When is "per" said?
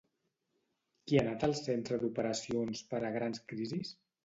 2.95-3.05